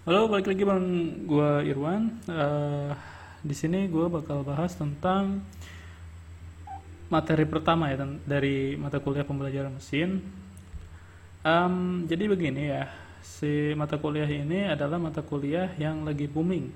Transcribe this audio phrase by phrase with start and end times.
[0.00, 0.84] Halo, balik lagi bang,
[1.28, 2.08] gue Irwan.
[2.24, 2.90] Eh,
[3.44, 5.44] di sini gue bakal bahas tentang
[7.12, 10.24] materi pertama ya dari mata kuliah pembelajaran mesin.
[11.44, 12.88] Em, jadi begini ya,
[13.20, 16.72] si mata kuliah ini adalah mata kuliah yang lagi booming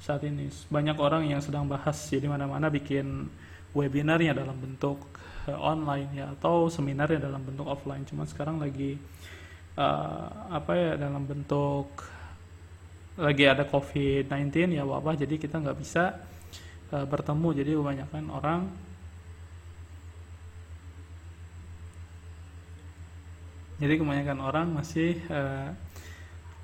[0.00, 0.48] saat ini.
[0.72, 3.28] Banyak orang yang sedang bahas ya di mana-mana bikin
[3.76, 4.96] webinarnya dalam bentuk
[5.44, 8.08] eh, online ya atau seminarnya dalam bentuk offline.
[8.08, 8.96] Cuma sekarang lagi
[9.76, 12.21] eh, apa ya dalam bentuk
[13.20, 16.16] lagi ada COVID-19 ya wabah jadi kita nggak bisa
[16.92, 18.60] uh, bertemu jadi kebanyakan orang
[23.82, 25.74] jadi kebanyakan orang masih uh,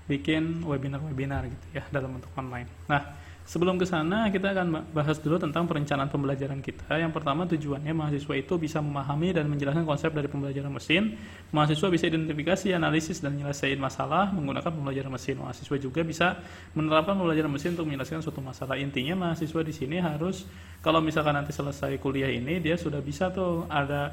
[0.08, 2.70] bikin webinar-webinar gitu ya dalam bentuk online.
[2.88, 3.12] Nah,
[3.48, 7.00] sebelum ke sana kita akan bahas dulu tentang perencanaan pembelajaran kita.
[7.00, 11.16] Yang pertama tujuannya mahasiswa itu bisa memahami dan menjelaskan konsep dari pembelajaran mesin.
[11.48, 15.40] Mahasiswa bisa identifikasi, analisis dan menyelesaikan masalah menggunakan pembelajaran mesin.
[15.40, 16.36] Mahasiswa juga bisa
[16.76, 18.76] menerapkan pembelajaran mesin untuk menyelesaikan suatu masalah.
[18.76, 20.44] Intinya mahasiswa di sini harus
[20.84, 24.12] kalau misalkan nanti selesai kuliah ini dia sudah bisa tuh ada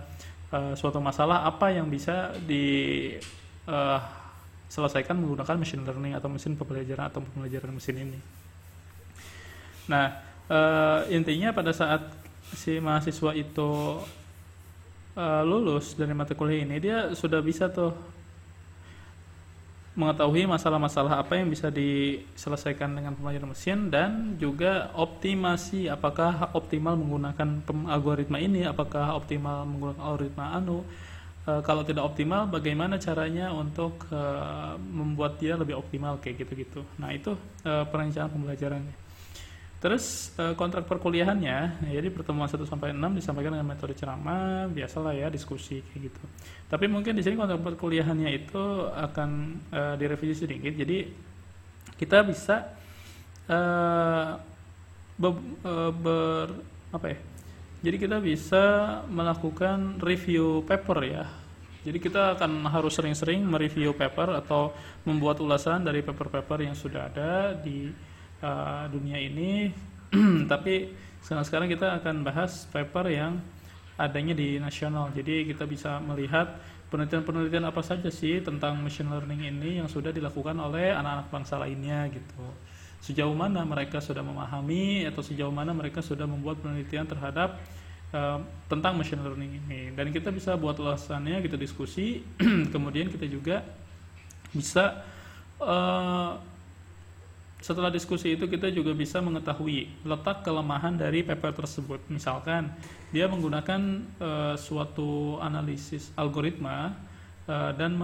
[0.56, 3.12] uh, suatu masalah apa yang bisa di
[3.68, 4.00] uh,
[4.72, 8.45] selesaikan menggunakan machine learning atau mesin pembelajaran atau pembelajaran mesin ini.
[9.86, 10.18] Nah,
[10.50, 12.02] uh, intinya pada saat
[12.54, 14.02] si mahasiswa itu
[15.18, 17.94] uh, lulus dari mata kuliah ini, dia sudah bisa tuh
[19.96, 27.64] mengetahui masalah-masalah apa yang bisa diselesaikan dengan pembelajaran mesin dan juga optimasi apakah optimal menggunakan
[27.88, 30.84] algoritma ini, apakah optimal menggunakan algoritma anu,
[31.46, 36.82] Uh, kalau tidak optimal, bagaimana caranya untuk uh, membuat dia lebih optimal kayak gitu-gitu.
[36.98, 39.05] Nah itu uh, perencanaan pembelajarannya.
[39.86, 45.86] Terus kontrak perkuliahannya, jadi pertemuan 1 sampai 6 disampaikan dengan metode ceramah, biasalah ya diskusi
[45.86, 46.26] kayak gitu.
[46.66, 49.62] Tapi mungkin di sini kontrak perkuliahannya itu akan
[50.02, 50.74] direvisi sedikit.
[50.74, 51.06] Jadi
[52.02, 52.66] kita bisa
[55.22, 55.34] ber,
[55.94, 56.48] ber
[56.90, 57.22] apa ya?
[57.86, 58.64] Jadi kita bisa
[59.06, 61.30] melakukan review paper ya.
[61.86, 64.74] Jadi kita akan harus sering-sering mereview paper atau
[65.06, 67.94] membuat ulasan dari paper-paper yang sudah ada di
[68.46, 69.74] uh, dunia ini.
[70.52, 70.94] Tapi
[71.26, 73.42] sekarang-sekarang kita akan bahas paper yang
[73.98, 75.10] adanya di nasional.
[75.18, 76.62] Jadi kita bisa melihat
[76.94, 82.06] penelitian-penelitian apa saja sih tentang machine learning ini yang sudah dilakukan oleh anak-anak bangsa lainnya
[82.14, 82.46] gitu
[83.06, 87.62] sejauh mana mereka sudah memahami atau sejauh mana mereka sudah membuat penelitian terhadap
[88.10, 92.26] uh, tentang machine learning ini dan kita bisa buat ulasannya kita diskusi
[92.74, 93.62] kemudian kita juga
[94.50, 95.06] bisa
[95.62, 96.42] uh,
[97.66, 102.70] setelah diskusi itu kita juga bisa mengetahui letak kelemahan dari paper tersebut misalkan
[103.10, 106.94] dia menggunakan uh, suatu analisis algoritma
[107.50, 107.98] uh, dan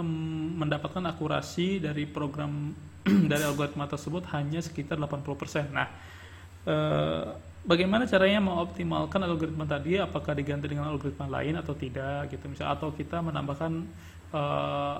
[0.58, 2.74] mendapatkan akurasi dari program
[3.32, 5.74] dari algoritma tersebut hanya sekitar 80%.
[5.74, 5.88] Nah,
[6.66, 6.76] e,
[7.66, 9.98] bagaimana caranya mengoptimalkan algoritma tadi?
[9.98, 12.30] Apakah diganti dengan algoritma lain atau tidak?
[12.30, 13.72] Gitu, misal atau kita menambahkan
[14.30, 14.42] e,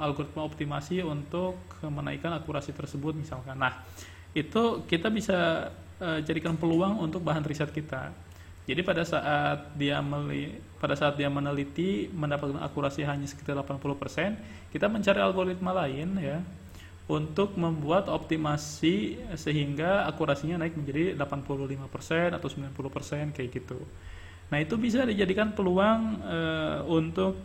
[0.02, 3.58] algoritma optimasi untuk menaikkan akurasi tersebut, misalkan.
[3.58, 3.78] Nah,
[4.32, 5.70] itu kita bisa
[6.00, 8.12] e, jadikan peluang untuk bahan riset kita.
[8.64, 14.86] Jadi pada saat dia meli, pada saat dia meneliti mendapatkan akurasi hanya sekitar 80%, kita
[14.88, 16.40] mencari algoritma lain ya
[17.12, 23.80] untuk membuat optimasi sehingga akurasinya naik menjadi 85% atau 90% kayak gitu.
[24.48, 26.40] Nah, itu bisa dijadikan peluang e,
[26.88, 27.36] untuk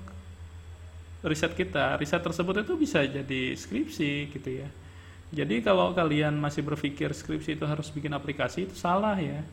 [1.27, 1.99] riset kita.
[1.99, 4.69] Riset tersebut itu bisa jadi skripsi gitu ya.
[5.37, 9.45] Jadi kalau kalian masih berpikir skripsi itu harus bikin aplikasi itu salah ya.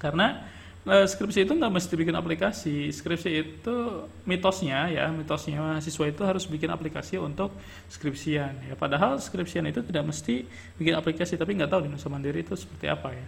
[0.00, 0.40] Karena
[0.84, 2.92] Nah, skripsi itu nggak mesti bikin aplikasi.
[2.92, 3.76] Skripsi itu
[4.28, 7.56] mitosnya ya, mitosnya mahasiswa itu harus bikin aplikasi untuk
[7.88, 8.76] skripsian ya.
[8.76, 10.44] Padahal skripsian itu tidak mesti
[10.76, 13.26] bikin aplikasi, tapi nggak tahu di Nusa Mandiri itu seperti apa ya.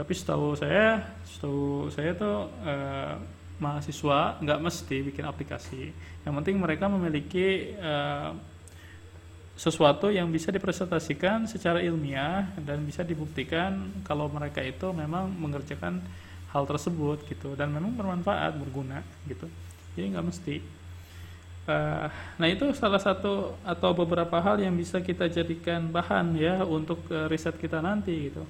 [0.00, 3.14] Tapi setahu saya, setahu saya tuh eh,
[3.60, 5.92] mahasiswa nggak mesti bikin aplikasi.
[6.24, 8.30] Yang penting mereka memiliki eh,
[9.58, 15.98] sesuatu yang bisa dipresentasikan secara ilmiah dan bisa dibuktikan kalau mereka itu memang mengerjakan
[16.54, 19.50] hal tersebut gitu dan memang bermanfaat berguna gitu.
[19.98, 20.56] Jadi nggak mesti.
[21.68, 22.08] Uh,
[22.38, 27.26] nah itu salah satu atau beberapa hal yang bisa kita jadikan bahan ya untuk uh,
[27.26, 28.46] riset kita nanti gitu.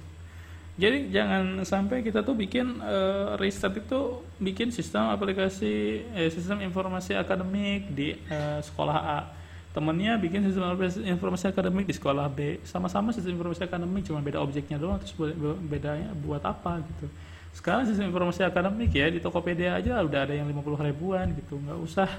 [0.79, 7.17] Jadi jangan sampai kita tuh bikin uh, riset itu bikin sistem aplikasi eh, sistem informasi
[7.17, 8.15] akademik di
[8.63, 9.38] sekolah A
[9.69, 10.73] temennya bikin sistem
[11.05, 12.57] informasi akademik di sekolah B.
[12.65, 15.13] Sama-sama sistem informasi akademik cuma beda objeknya doang terus
[15.61, 17.05] bedanya buat apa gitu.
[17.49, 21.57] Sekarang sistem informasi akademik ya di Tokopedia aja udah ada yang 50 ribuan gitu.
[21.57, 22.09] Nggak usah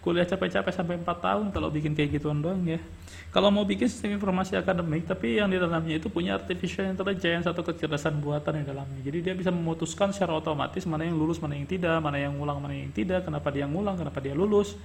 [0.00, 2.80] kuliah capek-capek sampai 4 tahun kalau bikin kayak gituan doang ya.
[3.28, 7.60] Kalau mau bikin sistem informasi akademik tapi yang di dalamnya itu punya artificial intelligence atau
[7.60, 9.00] kecerdasan buatan di dalamnya.
[9.04, 12.56] Jadi dia bisa memutuskan secara otomatis mana yang lulus mana yang tidak mana yang ngulang
[12.56, 14.76] mana yang tidak kenapa dia ngulang kenapa dia lulus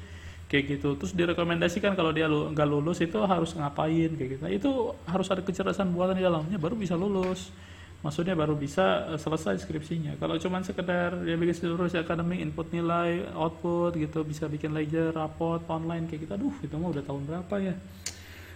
[0.54, 0.94] kayak gitu.
[1.02, 4.42] Terus direkomendasikan kalau dia nggak lulus itu harus ngapain kayak gitu.
[4.46, 4.70] Nah, itu
[5.10, 7.50] harus ada kecerdasan buatan di dalamnya baru bisa lulus.
[8.06, 10.14] Maksudnya baru bisa uh, selesai skripsinya.
[10.22, 15.66] Kalau cuma sekedar dia bikin seluruh akademik input nilai output gitu bisa bikin ledger raport
[15.72, 17.74] online kayak gitu aduh itu mah udah tahun berapa ya?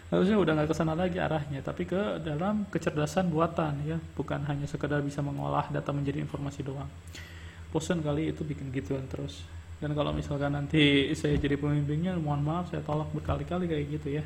[0.08, 3.98] Harusnya udah nggak ke sana lagi arahnya tapi ke dalam kecerdasan buatan ya.
[4.14, 6.92] Bukan hanya sekedar bisa mengolah data menjadi informasi doang.
[7.72, 12.74] Bosan kali itu bikin gituan terus dan kalau misalkan nanti saya jadi pemimpinnya mohon maaf
[12.74, 14.26] saya tolak berkali-kali kayak gitu ya.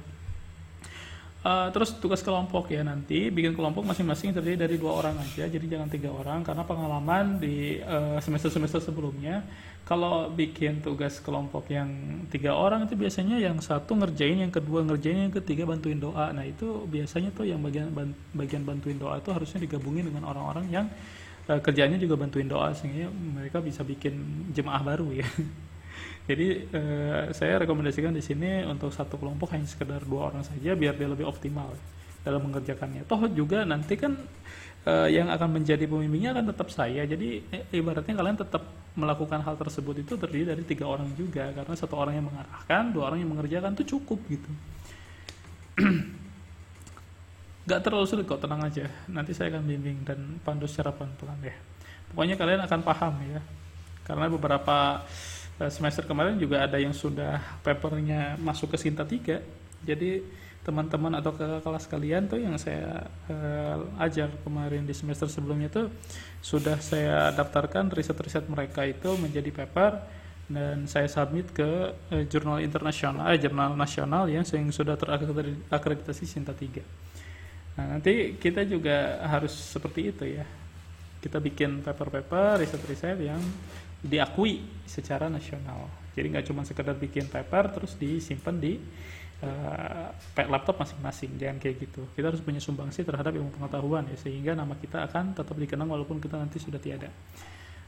[1.42, 3.33] Uh, terus tugas kelompok ya nanti.
[3.33, 5.50] Bikin kelompok masing-masing terdiri dari dua orang aja.
[5.50, 9.42] Jadi jangan tiga orang karena pengalaman di uh, semester-semester sebelumnya
[9.81, 11.89] kalau bikin tugas kelompok yang
[12.30, 16.30] tiga orang itu biasanya yang satu ngerjain yang kedua ngerjain yang ketiga bantuin doa.
[16.30, 17.89] Nah itu biasanya tuh yang bagian
[18.38, 20.86] bagian bantuin doa itu harusnya digabungin dengan orang-orang yang
[21.51, 25.27] uh, kerjanya juga bantuin doa sehingga mereka bisa bikin jemaah baru ya
[26.30, 30.94] Jadi eh, saya rekomendasikan di sini untuk satu kelompok hanya sekedar dua orang saja biar
[30.94, 31.74] dia lebih optimal
[32.21, 33.09] dalam mengerjakannya.
[33.09, 34.13] Toh juga nanti kan
[34.86, 37.03] eh, yang akan menjadi pemimpinnya akan tetap saya.
[37.09, 37.42] Jadi
[37.74, 38.63] ibaratnya kalian tetap
[38.94, 43.04] melakukan hal tersebut itu terdiri dari tiga orang juga karena satu orang yang mengarahkan, dua
[43.09, 44.51] orang yang mengerjakan itu cukup gitu.
[47.68, 48.90] Gak terlalu sulit kok, tenang aja.
[49.06, 51.56] Nanti saya akan bimbing dan pandu secara pelan-pelan ya.
[52.10, 53.42] Pokoknya kalian akan paham ya.
[54.02, 55.06] Karena beberapa
[55.62, 59.38] Eh, semester kemarin juga ada yang sudah papernya masuk ke Sinta 3
[59.86, 60.25] jadi
[60.66, 65.90] teman-teman atau ke kelas kalian tuh yang saya uh, ajar kemarin di semester sebelumnya tuh
[66.38, 70.02] sudah saya daftarkan riset-riset mereka itu menjadi paper
[70.54, 77.11] dan saya submit ke uh, jurnal internasional, eh, jurnal nasional yang sudah terakreditasi Sinta 3.
[77.79, 80.44] Nah, nanti kita juga harus seperti itu ya.
[81.21, 83.39] Kita bikin paper-paper, riset-riset yang
[84.01, 85.88] diakui secara nasional.
[86.12, 88.75] Jadi nggak cuma sekedar bikin paper terus disimpan di
[89.45, 90.09] uh,
[90.50, 92.03] laptop masing-masing, jangan kayak gitu.
[92.12, 96.19] Kita harus punya sumbangsi terhadap ilmu pengetahuan ya, sehingga nama kita akan tetap dikenang walaupun
[96.19, 97.07] kita nanti sudah tiada.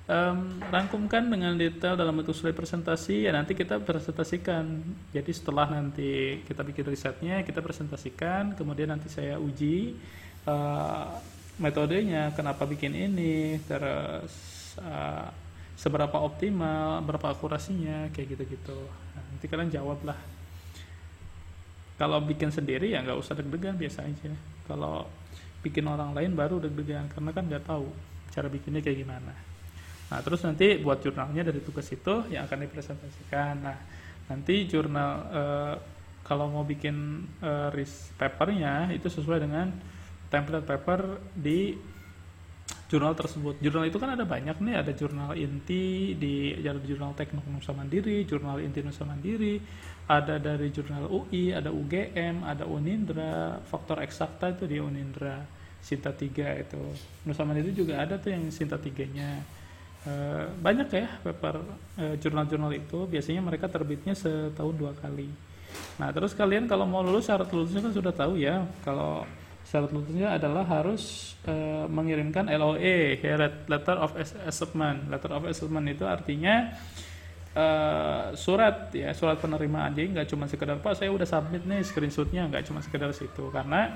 [0.03, 4.83] Um, rangkumkan dengan detail dalam bentuk slide presentasi ya nanti kita presentasikan
[5.15, 9.95] jadi setelah nanti kita bikin risetnya kita presentasikan kemudian nanti saya uji
[10.43, 11.07] uh,
[11.55, 14.35] metodenya kenapa bikin ini terus
[14.83, 15.31] uh,
[15.83, 18.77] seberapa optimal, berapa akurasinya, kayak gitu-gitu.
[18.87, 20.17] Nah, nanti kalian jawab lah.
[21.99, 24.33] Kalau bikin sendiri ya nggak usah deg-degan biasa aja.
[24.65, 25.05] Kalau
[25.61, 27.87] bikin orang lain baru deg-degan karena kan nggak tahu
[28.33, 29.33] cara bikinnya kayak gimana.
[30.11, 33.53] Nah terus nanti buat jurnalnya dari tugas itu yang akan dipresentasikan.
[33.63, 33.77] Nah
[34.27, 35.75] nanti jurnal eh,
[36.23, 37.85] kalau mau bikin eh,
[38.17, 39.67] papernya itu sesuai dengan
[40.31, 41.01] template paper
[41.35, 41.77] di
[42.93, 43.57] jurnal tersebut.
[43.57, 48.61] Jurnal itu kan ada banyak nih, ada jurnal inti di jurnal Teknik Nusa Mandiri, jurnal
[48.61, 49.57] inti Nusa Mandiri,
[50.05, 55.41] ada dari jurnal UI, ada UGM, ada Unindra, faktor eksakta itu di Unindra,
[55.81, 56.83] Sinta 3 itu.
[57.25, 59.41] Nusa Mandiri juga ada tuh yang Sinta 3-nya.
[60.03, 61.55] E, eh, banyak ya paper
[61.95, 65.31] e, jurnal-jurnal itu biasanya mereka terbitnya setahun dua kali.
[65.97, 68.65] Nah, terus kalian kalau mau lulus syarat lulusnya kan sudah tahu ya.
[68.85, 69.25] Kalau
[69.63, 73.17] syarat lulusnya adalah harus uh, mengirimkan LOE
[73.71, 76.75] letter of assessment letter of assessment itu artinya
[77.53, 79.93] uh, surat ya surat penerimaan.
[79.93, 82.49] Jadi nggak cuma sekedar pak saya udah submit nih screenshotnya.
[82.49, 83.49] Nggak cuma sekedar situ.
[83.53, 83.93] Karena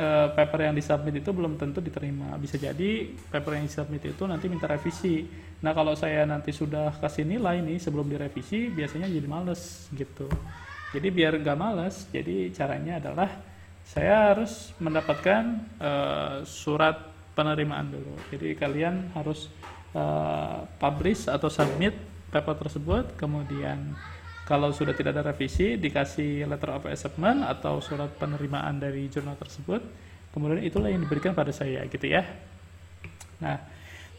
[0.00, 2.34] uh, paper yang disubmit itu belum tentu diterima.
[2.40, 5.24] Bisa jadi paper yang disubmit itu nanti minta revisi.
[5.60, 10.26] Nah kalau saya nanti sudah kasih nilai nih sebelum direvisi biasanya jadi males gitu.
[10.88, 13.28] Jadi biar nggak males jadi caranya adalah
[13.88, 18.14] saya harus mendapatkan uh, surat penerimaan dulu.
[18.28, 19.48] Jadi kalian harus
[19.96, 21.96] uh, publish atau submit
[22.28, 23.96] paper tersebut, kemudian
[24.48, 29.84] kalau sudah tidak ada revisi dikasih letter of acceptance atau surat penerimaan dari jurnal tersebut,
[30.32, 32.24] kemudian itulah yang diberikan pada saya gitu ya.
[33.44, 33.60] Nah,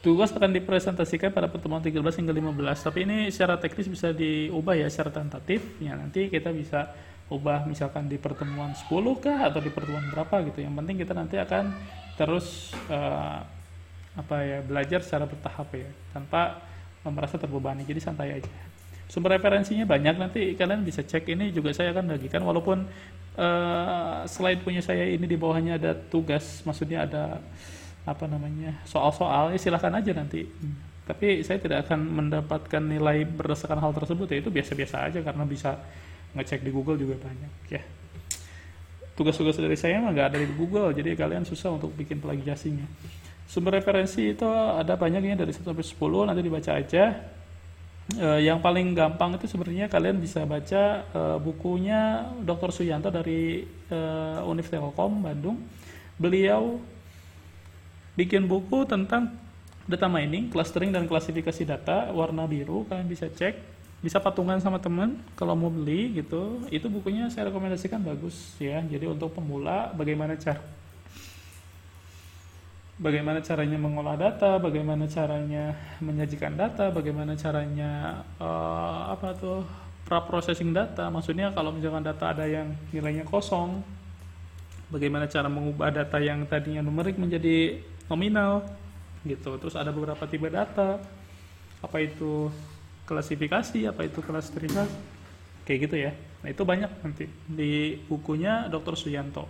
[0.05, 4.87] tugas akan dipresentasikan pada pertemuan 13 hingga 15, tapi ini secara teknis bisa diubah ya
[4.87, 5.65] secara tentatif.
[5.81, 6.93] Ya nanti kita bisa
[7.29, 8.89] ubah misalkan di pertemuan 10
[9.21, 11.77] kah atau di pertemuan berapa gitu yang penting kita nanti akan
[12.17, 13.45] terus uh,
[14.17, 16.57] apa ya belajar secara bertahap ya tanpa
[17.07, 17.87] merasa terbebani.
[17.87, 18.51] Jadi santai aja.
[19.07, 20.15] Sumber referensinya banyak.
[20.19, 21.31] Nanti kalian bisa cek.
[21.31, 22.43] Ini juga saya akan bagikan.
[22.43, 22.83] Walaupun
[23.39, 26.61] uh, slide punya saya ini di bawahnya ada tugas.
[26.67, 27.39] Maksudnya ada
[28.03, 29.55] apa namanya soal-soal.
[29.55, 30.43] Ya silahkan aja nanti.
[31.07, 34.27] Tapi saya tidak akan mendapatkan nilai berdasarkan hal tersebut.
[34.29, 35.19] Ya itu biasa-biasa aja.
[35.23, 35.79] Karena bisa
[36.35, 37.51] ngecek di Google juga banyak.
[37.71, 37.81] Ya.
[39.17, 40.91] Tugas-tugas dari saya mah nggak ada di Google.
[40.93, 42.85] Jadi kalian susah untuk bikin plagiasinya
[43.49, 47.05] sumber referensi itu ada banyaknya dari 1 sampai 10 nanti dibaca aja
[48.09, 52.73] Uh, yang paling gampang itu sebenarnya kalian bisa baca uh, bukunya Dr.
[52.73, 53.61] Suyanto dari
[53.93, 55.61] uh, Univ Telkom Bandung.
[56.17, 56.81] Beliau
[58.17, 59.37] bikin buku tentang
[59.85, 62.81] data mining, clustering dan klasifikasi data warna biru.
[62.89, 63.61] Kalian bisa cek,
[64.01, 66.65] bisa patungan sama teman kalau mau beli gitu.
[66.73, 68.81] Itu bukunya saya rekomendasikan bagus ya.
[68.89, 70.78] Jadi untuk pemula bagaimana cara
[72.99, 79.63] bagaimana caranya mengolah data, bagaimana caranya menyajikan data, bagaimana caranya uh, apa tuh
[80.03, 81.07] pra-processing data.
[81.07, 83.79] Maksudnya kalau misalkan data ada yang nilainya kosong,
[84.91, 87.79] bagaimana cara mengubah data yang tadinya numerik menjadi
[88.11, 88.67] nominal
[89.23, 89.55] gitu.
[89.55, 90.99] Terus ada beberapa tipe data.
[91.79, 92.51] Apa itu
[93.07, 94.91] klasifikasi, apa itu klasterifikasi,
[95.63, 96.11] kayak gitu ya.
[96.43, 98.99] Nah, itu banyak nanti di bukunya Dr.
[98.99, 99.47] Suyanto.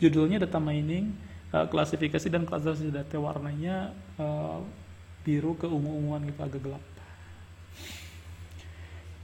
[0.00, 1.10] Judulnya Data Mining
[1.52, 4.60] uh, klasifikasi dan klasifikasi data warnanya uh,
[5.24, 6.84] biru ke ungu-unguan gitu agak gelap.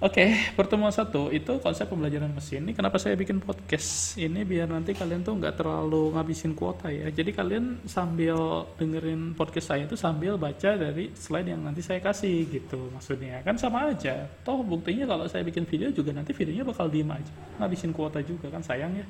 [0.03, 2.67] Oke, okay, pertemuan satu itu konsep pembelajaran mesin.
[2.67, 7.09] Ini kenapa saya bikin podcast ini biar nanti kalian tuh nggak terlalu ngabisin kuota ya.
[7.09, 12.45] Jadi kalian sambil dengerin podcast saya itu sambil baca dari slide yang nanti saya kasih
[12.53, 13.41] gitu maksudnya.
[13.49, 14.29] Kan sama aja.
[14.45, 17.33] Toh buktinya kalau saya bikin video juga nanti videonya bakal diem aja.
[17.63, 19.07] Ngabisin kuota juga kan sayang ya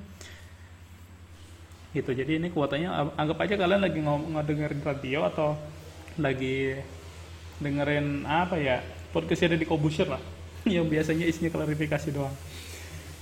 [1.94, 2.10] gitu.
[2.10, 5.54] Jadi ini kuotanya anggap aja kalian lagi ngomong dengerin radio atau
[6.18, 6.74] lagi
[7.62, 8.82] dengerin apa ya
[9.14, 10.20] podcast ada di Kobusher lah.
[10.66, 12.34] Yang biasanya isinya klarifikasi doang.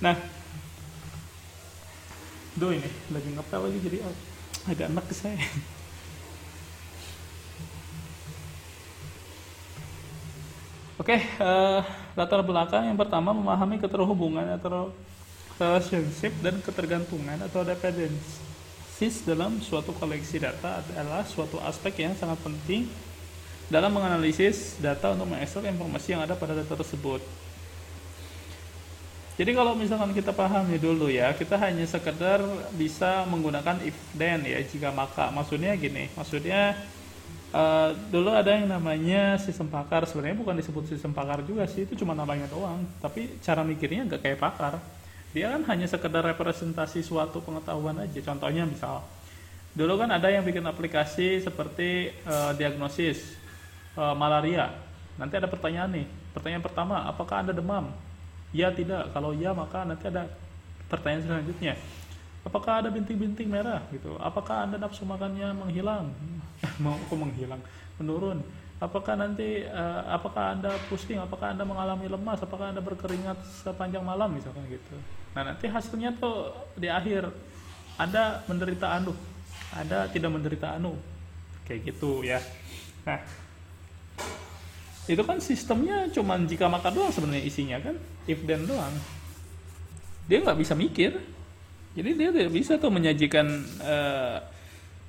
[0.00, 0.16] Nah
[2.52, 3.98] do ini lagi ngepel lagi jadi
[4.72, 5.36] agak enak ke saya.
[11.02, 14.94] Oke, okay, uh, eh, latar belakang yang pertama memahami keterhubungan atau
[15.58, 18.51] relationship dan ketergantungan atau dependence
[19.02, 22.86] SIS dalam suatu koleksi data adalah suatu aspek yang sangat penting
[23.66, 27.18] dalam menganalisis data untuk mengekstrak informasi yang ada pada data tersebut.
[29.34, 32.46] Jadi kalau misalkan kita pahami dulu ya, kita hanya sekedar
[32.78, 35.34] bisa menggunakan if then ya jika maka.
[35.34, 36.78] Maksudnya gini, maksudnya
[37.50, 40.06] uh, dulu ada yang namanya sistem pakar.
[40.06, 42.86] Sebenarnya bukan disebut sistem pakar juga sih, itu cuma namanya doang.
[43.02, 44.78] Tapi cara mikirnya nggak kayak pakar
[45.32, 48.20] dia kan hanya sekedar representasi suatu pengetahuan aja.
[48.20, 49.00] Contohnya misal
[49.72, 53.32] dulu kan ada yang bikin aplikasi seperti uh, diagnosis
[53.96, 54.68] uh, malaria.
[55.16, 56.06] Nanti ada pertanyaan nih.
[56.36, 57.88] Pertanyaan pertama apakah anda demam?
[58.52, 59.08] Ya tidak.
[59.16, 60.28] Kalau ya maka nanti ada
[60.92, 61.74] pertanyaan selanjutnya.
[62.44, 63.80] Apakah ada bintik-bintik merah?
[63.88, 64.12] Gitu.
[64.20, 66.12] Apakah anda nafsu makannya menghilang?
[66.84, 67.64] Mau menghilang?
[67.96, 68.44] Menurun.
[68.82, 71.16] Apakah nanti uh, apakah anda pusing?
[71.16, 72.44] Apakah anda mengalami lemas?
[72.44, 74.28] Apakah anda berkeringat sepanjang malam?
[74.36, 77.28] Misalkan gitu nah nanti hasilnya tuh di akhir.
[77.96, 79.12] Anda menderita anu.
[79.72, 80.96] Anda tidak menderita anu.
[81.64, 82.40] Kayak gitu ya.
[83.08, 83.20] Nah
[85.10, 87.98] itu kan sistemnya cuman jika maka doang sebenarnya isinya kan?
[88.30, 88.94] If then doang.
[90.30, 91.18] Dia nggak bisa mikir.
[91.92, 93.46] Jadi dia tidak bisa tuh menyajikan
[93.82, 94.38] uh,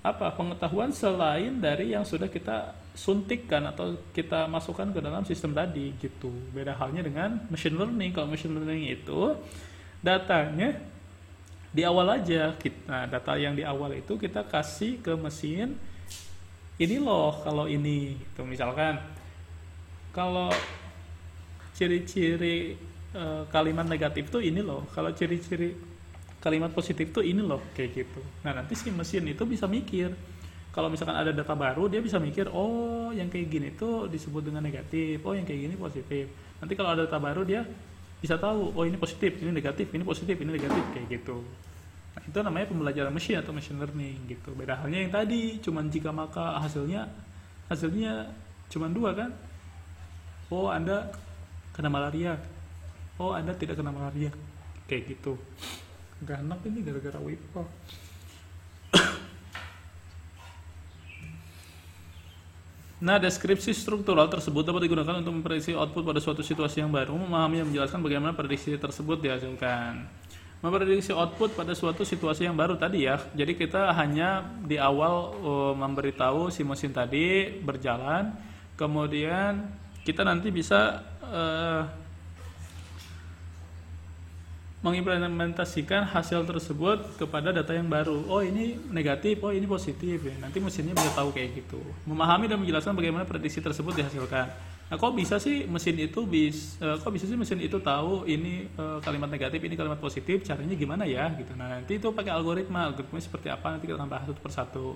[0.03, 5.95] apa pengetahuan selain dari yang sudah kita suntikkan atau kita masukkan ke dalam sistem tadi
[6.01, 6.33] gitu.
[6.51, 8.11] Beda halnya dengan machine learning.
[8.11, 9.19] Kalau machine learning itu
[10.03, 10.75] datanya
[11.73, 12.53] di awal aja.
[12.53, 15.73] Kita nah, data yang di awal itu kita kasih ke mesin
[16.77, 18.43] ini loh kalau ini gitu.
[18.43, 18.99] Misalkan
[20.13, 20.51] kalau
[21.73, 22.77] ciri-ciri
[23.15, 24.85] e, kalimat negatif tuh ini loh.
[24.93, 25.73] Kalau ciri-ciri
[26.43, 28.21] kalimat positif tuh ini loh kayak gitu.
[28.45, 30.13] Nah nanti si mesin itu bisa mikir.
[30.73, 34.61] Kalau misalkan ada data baru dia bisa mikir oh yang kayak gini tuh disebut dengan
[34.61, 35.21] negatif.
[35.25, 36.29] Oh yang kayak gini positif.
[36.61, 37.61] Nanti kalau ada data baru dia
[38.23, 41.43] bisa tahu oh ini positif ini negatif ini positif ini negatif kayak gitu.
[42.15, 44.55] Nah, itu namanya pembelajaran mesin atau machine learning gitu.
[44.55, 47.03] Beda halnya yang tadi cuman jika maka hasilnya
[47.67, 48.31] hasilnya
[48.71, 49.29] cuman dua kan?
[50.47, 51.11] Oh anda
[51.75, 52.39] kena malaria.
[53.19, 54.31] Oh anda tidak kena malaria.
[54.87, 55.35] Kayak gitu.
[56.23, 57.63] Gak enak ini gara-gara WIPA.
[63.03, 67.59] Nah, deskripsi struktural tersebut dapat digunakan untuk memprediksi output pada suatu situasi yang baru, memahami
[67.59, 70.07] dan menjelaskan bagaimana prediksi tersebut dihasilkan.
[70.63, 73.19] Memprediksi output pada suatu situasi yang baru tadi ya.
[73.35, 78.31] Jadi kita hanya di awal uh, memberitahu si mesin tadi berjalan,
[78.79, 79.67] kemudian
[80.07, 81.83] kita nanti bisa uh,
[84.83, 88.27] mengimplementasikan hasil tersebut kepada data yang baru.
[88.27, 90.19] Oh ini negatif, oh ini positif.
[90.27, 90.35] Ya.
[90.43, 91.79] Nanti mesinnya bisa tahu kayak gitu.
[92.03, 94.51] Memahami dan menjelaskan bagaimana prediksi tersebut dihasilkan.
[94.91, 98.67] Nah, kok bisa sih mesin itu bis, uh, kok bisa sih mesin itu tahu ini
[98.75, 101.55] uh, kalimat negatif, ini kalimat positif, caranya gimana ya gitu.
[101.55, 104.87] Nah, nanti itu pakai algoritma, algoritma seperti apa nanti kita tambah satu persatu.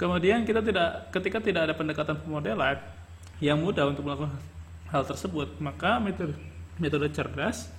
[0.00, 2.80] Kemudian kita tidak ketika tidak ada pendekatan pemodelan
[3.38, 4.32] yang mudah untuk melakukan
[4.88, 6.34] hal tersebut, maka metode
[6.80, 7.70] metode cerdas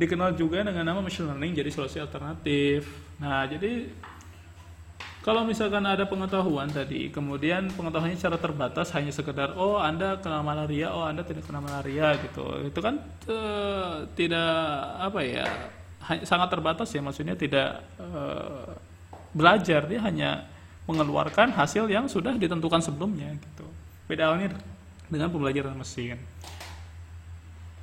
[0.00, 2.88] dikenal juga dengan nama machine learning jadi solusi alternatif.
[3.20, 3.92] Nah, jadi
[5.20, 10.88] kalau misalkan ada pengetahuan tadi, kemudian pengetahuannya secara terbatas hanya sekedar oh Anda kena malaria,
[10.96, 12.64] oh Anda tidak kena malaria gitu.
[12.64, 12.96] Itu kan
[13.28, 14.56] uh, tidak
[14.96, 15.44] apa ya,
[16.24, 18.72] sangat terbatas ya maksudnya tidak uh,
[19.36, 20.48] belajar dia hanya
[20.88, 23.68] mengeluarkan hasil yang sudah ditentukan sebelumnya gitu.
[24.08, 24.56] Beda halnya
[25.12, 26.16] dengan pembelajaran mesin.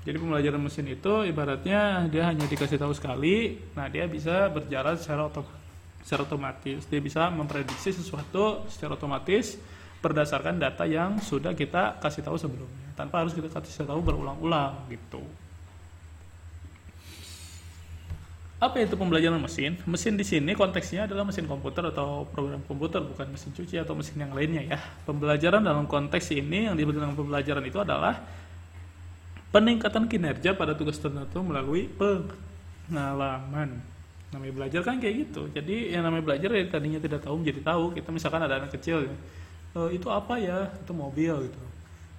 [0.08, 5.28] Jadi pembelajaran mesin itu ibaratnya dia hanya dikasih tahu sekali, nah dia bisa berjalan secara
[5.28, 5.60] otomatis.
[6.08, 9.60] Secara otomatis dia bisa memprediksi sesuatu secara otomatis
[10.00, 15.20] berdasarkan data yang sudah kita kasih tahu sebelumnya, tanpa harus kita kasih tahu berulang-ulang gitu.
[18.64, 19.76] Apa itu pembelajaran mesin?
[19.84, 24.24] Mesin di sini konteksnya adalah mesin komputer atau program komputer, bukan mesin cuci atau mesin
[24.24, 24.80] yang lainnya ya.
[25.04, 28.47] Pembelajaran dalam konteks ini yang disebut pembelajaran itu adalah
[29.52, 33.80] peningkatan kinerja pada tugas tertentu melalui pengalaman.
[34.28, 35.48] Namanya belajar kan kayak gitu.
[35.56, 37.96] Jadi yang namanya belajar ya tadinya tidak tahu menjadi tahu.
[37.96, 39.08] Kita misalkan ada anak kecil
[39.72, 40.68] e, itu apa ya?
[40.84, 41.64] Itu mobil gitu.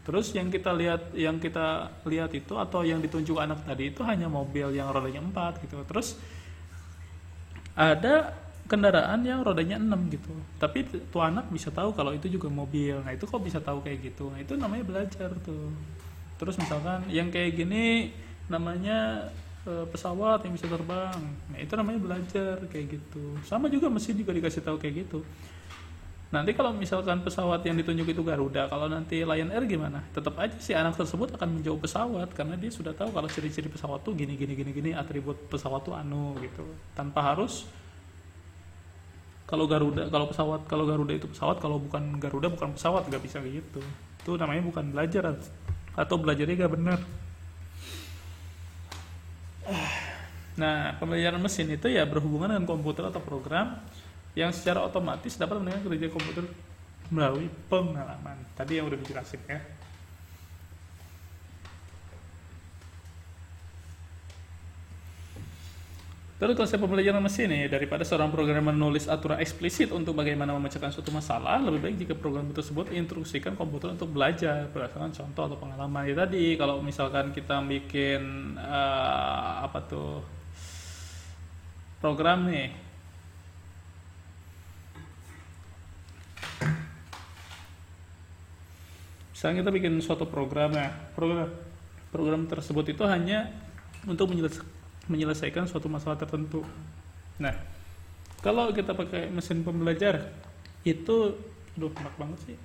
[0.08, 4.24] Terus yang kita lihat yang kita lihat itu atau yang ditunjuk anak tadi itu hanya
[4.24, 5.84] mobil yang rodanya empat gitu.
[5.84, 6.16] Terus
[7.76, 8.32] ada
[8.64, 10.32] kendaraan yang rodanya enam gitu.
[10.56, 13.04] Tapi tuh anak bisa tahu kalau itu juga mobil.
[13.04, 14.32] Nah itu kok bisa tahu kayak gitu?
[14.32, 15.76] Nah itu namanya belajar tuh
[16.38, 18.14] terus misalkan yang kayak gini
[18.48, 19.28] namanya
[19.68, 21.20] e, pesawat yang bisa terbang.
[21.52, 23.36] Nah itu namanya belajar kayak gitu.
[23.44, 25.20] Sama juga mesin juga dikasih tahu kayak gitu.
[26.28, 30.04] Nanti kalau misalkan pesawat yang ditunjuk itu Garuda kalau nanti Lion Air gimana?
[30.12, 34.04] Tetap aja si anak tersebut akan menjauh pesawat karena dia sudah tahu kalau ciri-ciri pesawat
[34.04, 36.68] tuh gini gini gini gini atribut pesawat tuh anu gitu.
[36.92, 37.64] Tanpa harus
[39.48, 43.40] kalau Garuda kalau pesawat kalau Garuda itu pesawat kalau bukan Garuda bukan pesawat nggak bisa
[43.48, 43.80] gitu.
[44.20, 45.32] Itu namanya bukan belajar
[45.98, 46.98] atau belajarnya gak benar?
[50.54, 53.82] Nah pembelajaran mesin itu ya berhubungan dengan komputer atau program
[54.38, 56.44] yang secara otomatis dapat mendengar kerja komputer
[57.10, 58.38] melalui pengalaman.
[58.54, 59.58] Tadi yang udah dijelasin ya
[66.38, 71.10] Terus konsep pembelajaran mesin ini daripada seorang programmer menulis aturan eksplisit untuk bagaimana memecahkan suatu
[71.10, 76.06] masalah, lebih baik jika program tersebut instruksikan komputer untuk belajar berdasarkan contoh atau pengalaman.
[76.06, 80.22] Ya tadi kalau misalkan kita bikin uh, apa tuh
[81.98, 82.70] program nih
[89.34, 91.50] misalnya kita bikin suatu program ya program
[92.14, 93.50] program tersebut itu hanya
[94.06, 94.77] untuk menyelesaikan
[95.08, 96.62] menyelesaikan suatu masalah tertentu.
[97.40, 97.54] Nah,
[98.38, 100.30] kalau kita pakai mesin pembelajar
[100.86, 101.34] itu,
[101.74, 102.58] aduh enak banget sih.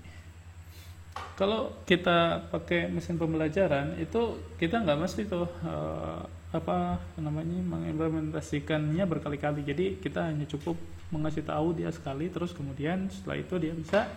[1.34, 6.21] Kalau kita pakai mesin pembelajaran itu kita nggak mesti tuh uh,
[6.53, 9.65] apa namanya mengimplementasikannya berkali-kali.
[9.65, 10.77] Jadi kita hanya cukup
[11.10, 14.10] mengasih tahu dia sekali, terus kemudian setelah itu dia bisa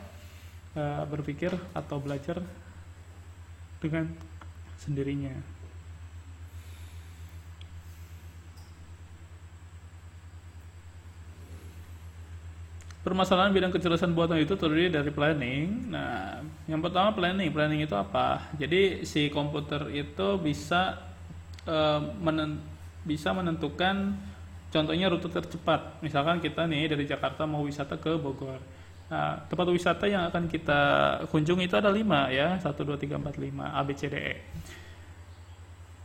[0.76, 2.40] uh, berpikir atau belajar
[3.80, 4.12] dengan
[4.80, 5.55] sendirinya.
[13.06, 15.94] Permasalahan bidang kecerdasan buatan itu terdiri dari planning.
[15.94, 17.54] Nah, yang pertama planning.
[17.54, 18.50] Planning itu apa?
[18.58, 20.98] Jadi si komputer itu bisa
[21.70, 22.58] uh, menen
[23.06, 24.18] bisa menentukan
[24.74, 26.02] contohnya rute tercepat.
[26.02, 28.58] Misalkan kita nih dari Jakarta mau wisata ke Bogor.
[29.06, 30.80] Nah, tempat wisata yang akan kita
[31.30, 34.34] kunjungi itu ada lima ya, satu dua tiga empat lima A B C D E.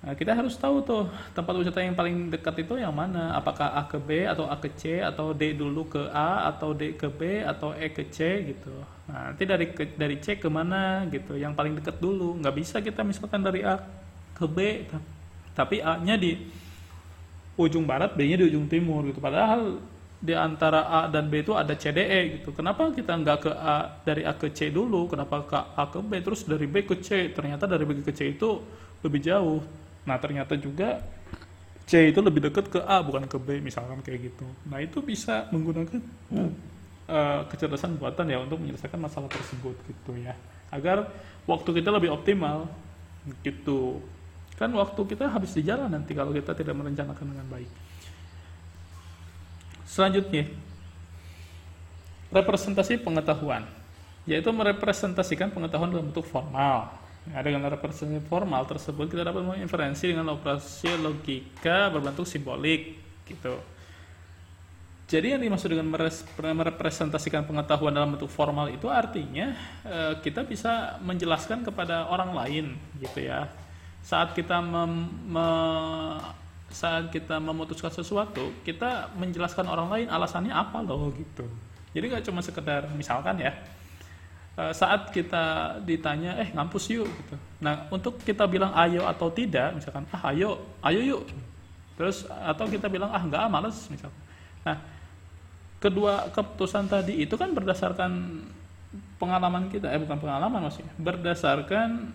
[0.02, 1.06] Nah, kita harus tahu tuh
[1.38, 3.38] tempat wisata yang paling dekat itu yang mana.
[3.38, 6.98] Apakah A ke B atau A ke C atau D dulu ke A atau D
[6.98, 8.74] ke B atau E ke C gitu.
[9.06, 11.38] Nah, nanti dari ke, dari C ke mana gitu.
[11.38, 12.34] Yang paling dekat dulu.
[12.42, 13.78] Nggak bisa kita misalkan dari A
[14.34, 14.90] ke B
[15.54, 16.34] tapi A-nya di
[17.60, 19.22] ujung barat, B-nya di ujung timur gitu.
[19.22, 19.78] Padahal
[20.18, 22.50] di antara A dan B itu ada C D E gitu.
[22.58, 25.06] Kenapa kita nggak ke A dari A ke C dulu?
[25.06, 27.30] Kenapa ke A ke B terus dari B ke C?
[27.30, 28.66] Ternyata dari B ke C itu
[29.06, 29.62] lebih jauh
[30.08, 31.02] Nah ternyata juga
[31.86, 34.48] C itu lebih dekat ke A bukan ke B misalkan kayak gitu.
[34.70, 36.00] Nah itu bisa menggunakan
[37.10, 40.38] uh, kecerdasan buatan ya untuk menyelesaikan masalah tersebut gitu ya.
[40.72, 41.12] Agar
[41.46, 42.70] waktu kita lebih optimal
[43.46, 44.02] gitu.
[44.58, 47.72] kan waktu kita habis di jalan nanti kalau kita tidak merencanakan dengan baik
[49.90, 50.46] selanjutnya
[52.30, 53.66] representasi pengetahuan
[54.30, 56.94] yaitu merepresentasikan pengetahuan dalam bentuk formal
[57.30, 62.98] nah, dengan representasi formal tersebut kita dapat menginferensi dengan operasi logika berbentuk simbolik
[63.30, 63.56] gitu.
[65.12, 65.92] Jadi yang dimaksud dengan
[66.40, 69.52] merepresentasikan pengetahuan dalam bentuk formal itu artinya
[69.84, 73.52] eh, kita bisa menjelaskan kepada orang lain gitu ya.
[74.02, 75.48] Saat kita mem, me,
[76.72, 81.44] saat kita memutuskan sesuatu kita menjelaskan orang lain alasannya apa loh gitu.
[81.92, 83.52] Jadi nggak cuma sekedar misalkan ya
[84.56, 90.04] saat kita ditanya eh ngampus yuk gitu nah untuk kita bilang ayo atau tidak misalkan
[90.12, 91.24] ah ayo ayo yuk
[91.96, 94.22] terus atau kita bilang ah nggak males misalkan
[94.62, 94.78] nah
[95.82, 98.44] kedua keputusan tadi itu kan berdasarkan
[99.18, 102.12] pengalaman kita eh bukan pengalaman maksudnya berdasarkan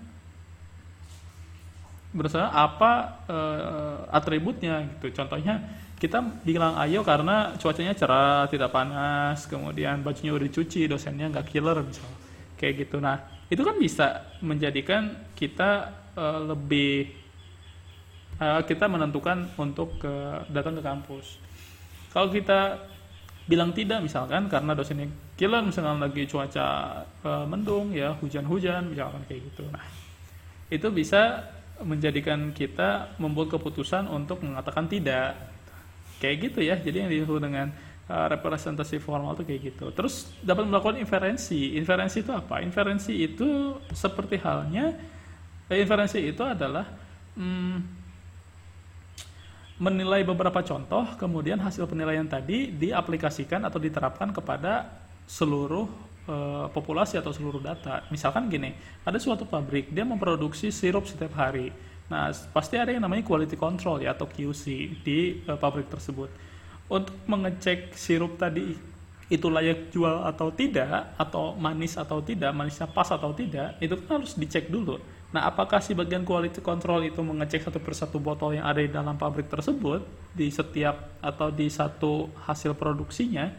[2.16, 2.92] berdasarkan apa
[3.28, 5.12] uh, atributnya gitu.
[5.12, 5.60] Contohnya
[6.00, 11.76] kita bilang ayo karena cuacanya cerah, tidak panas, kemudian bajunya udah dicuci, dosennya nggak killer
[11.84, 12.25] misalnya.
[12.56, 12.96] Kayak gitu.
[12.98, 13.20] Nah,
[13.52, 17.12] itu kan bisa menjadikan kita uh, lebih
[18.40, 21.38] uh, kita menentukan untuk uh, datang ke kampus.
[22.10, 22.80] Kalau kita
[23.46, 25.06] bilang tidak misalkan karena dosennya
[25.38, 26.66] killer misalkan lagi cuaca
[27.22, 29.62] uh, mendung ya hujan-hujan misalkan kayak gitu.
[29.70, 29.84] Nah,
[30.72, 31.46] itu bisa
[31.84, 35.36] menjadikan kita membuat keputusan untuk mengatakan tidak
[36.16, 37.68] kayak gitu ya jadi yang disebut dengan
[38.10, 43.78] uh, representasi formal itu kayak gitu terus dapat melakukan inferensi inferensi itu apa inferensi itu
[43.92, 44.94] seperti halnya
[45.70, 46.86] eh, inferensi itu adalah
[47.36, 47.76] hmm,
[49.76, 54.88] menilai beberapa contoh kemudian hasil penilaian tadi diaplikasikan atau diterapkan kepada
[55.26, 55.90] seluruh
[56.30, 58.06] uh, populasi atau seluruh data.
[58.10, 61.74] Misalkan gini, ada suatu pabrik dia memproduksi sirup setiap hari.
[62.06, 66.30] Nah, pasti ada yang namanya quality control ya atau QC di uh, pabrik tersebut.
[66.86, 68.78] Untuk mengecek sirup tadi
[69.26, 74.22] itu layak jual atau tidak atau manis atau tidak, manisnya pas atau tidak, itu kan
[74.22, 75.02] harus dicek dulu.
[75.34, 79.18] Nah, apakah si bagian quality control itu mengecek satu persatu botol yang ada di dalam
[79.18, 83.50] pabrik tersebut di setiap atau di satu hasil produksinya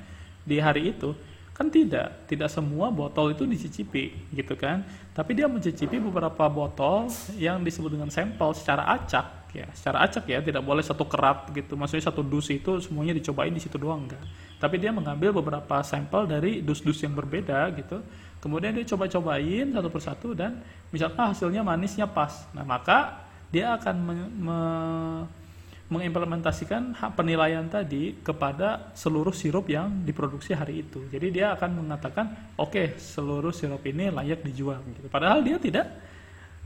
[0.48, 1.12] di hari itu?
[1.52, 4.88] Kan tidak, tidak semua botol itu dicicipi gitu kan.
[5.12, 10.39] Tapi dia mencicipi beberapa botol yang disebut dengan sampel secara acak ya, secara acak ya,
[10.46, 11.74] tidak boleh satu kerat gitu.
[11.74, 14.22] Maksudnya satu dus itu semuanya dicobain di situ doang enggak.
[14.62, 18.06] Tapi dia mengambil beberapa sampel dari dus-dus yang berbeda gitu.
[18.38, 20.62] Kemudian dia coba-cobain satu persatu dan
[20.93, 22.46] misalkan hasilnya manisnya pas.
[22.54, 24.60] Nah, maka dia akan me, me
[25.88, 31.08] mengimplementasikan hak penilaian tadi kepada seluruh sirup yang diproduksi hari itu.
[31.08, 32.28] Jadi dia akan mengatakan,
[32.60, 34.84] oke, okay, seluruh sirup ini layak dijual.
[34.84, 35.08] Gitu.
[35.08, 35.88] Padahal dia tidak,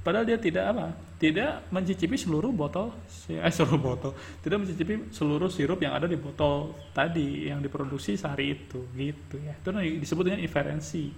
[0.01, 0.93] padahal dia tidak apa?
[1.21, 2.93] Tidak mencicipi seluruh botol,
[3.29, 4.11] eh seluruh botol,
[4.41, 9.53] tidak mencicipi seluruh sirup yang ada di botol tadi yang diproduksi sehari itu, gitu ya.
[9.53, 11.13] Itu disebut dengan inferensi.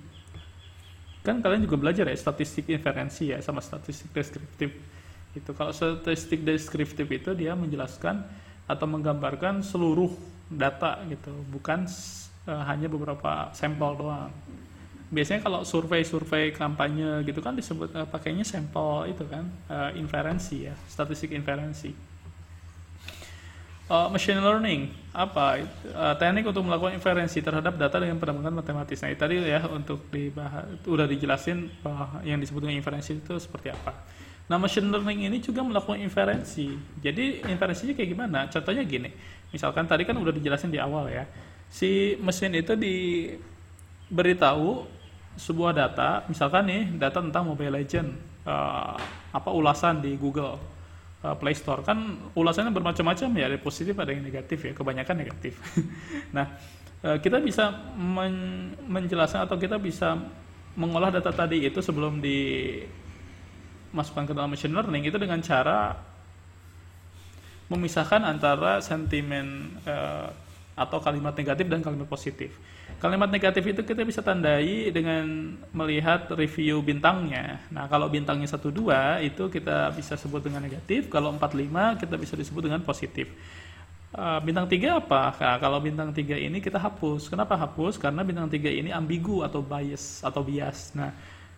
[1.23, 4.75] Kan kalian juga belajar ya statistik inferensi ya sama statistik deskriptif
[5.33, 8.21] itu kalau statistik deskriptif itu dia menjelaskan
[8.69, 10.13] atau menggambarkan seluruh
[10.47, 11.89] data gitu, bukan
[12.45, 14.29] uh, hanya beberapa sampel doang.
[15.13, 20.73] Biasanya kalau survei-survei kampanye gitu kan disebut uh, pakainya sampel itu kan uh, inferensi ya,
[20.89, 21.93] statistik inferensi.
[23.83, 25.61] Uh, machine learning apa
[25.93, 29.05] uh, teknik untuk melakukan inferensi terhadap data dengan perkembangan matematis.
[29.05, 33.93] Nah, tadi ya untuk dibahas udah dijelasin bahwa yang disebut dengan inferensi itu seperti apa.
[34.49, 36.67] Nah, machine learning ini juga melakukan inferensi.
[36.99, 38.51] Jadi, inferensinya kayak gimana?
[38.51, 39.07] Contohnya gini,
[39.55, 41.23] misalkan tadi kan udah dijelasin di awal ya,
[41.71, 44.83] si mesin itu diberitahu
[45.33, 48.13] sebuah data, misalkan nih data tentang Mobile Legend,
[48.45, 48.95] uh,
[49.33, 50.61] apa ulasan di Google
[51.25, 51.97] uh, Play Store kan
[52.37, 55.57] ulasannya bermacam-macam ya, ada positif ada yang negatif ya, kebanyakan negatif.
[56.35, 56.53] nah,
[57.01, 60.17] uh, kita bisa men menjelaskan atau kita bisa
[60.73, 62.81] mengolah data tadi itu sebelum di
[63.93, 65.93] masukkan ke dalam machine learning itu dengan cara
[67.69, 70.29] memisahkan antara sentimen uh,
[70.73, 72.57] atau kalimat negatif dan kalimat positif.
[73.03, 77.59] Kalimat negatif itu kita bisa tandai dengan melihat review bintangnya.
[77.67, 82.15] Nah, kalau bintangnya 1 2 itu kita bisa sebut dengan negatif, kalau 4 5 kita
[82.15, 83.27] bisa disebut dengan positif.
[84.15, 85.35] Uh, bintang 3 apa?
[85.35, 87.27] Nah, kalau bintang 3 ini kita hapus.
[87.27, 87.99] Kenapa hapus?
[87.99, 90.95] Karena bintang 3 ini ambigu atau bias atau bias.
[90.95, 91.11] Nah,